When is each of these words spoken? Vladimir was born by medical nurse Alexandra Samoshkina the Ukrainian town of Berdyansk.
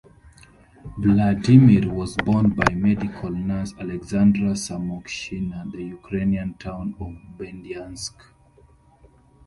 Vladimir 0.97 1.87
was 1.93 2.15
born 2.25 2.49
by 2.49 2.73
medical 2.73 3.29
nurse 3.29 3.71
Alexandra 3.79 4.53
Samoshkina 4.55 5.71
the 5.71 5.83
Ukrainian 5.83 6.55
town 6.55 6.95
of 6.99 7.13
Berdyansk. 7.37 8.15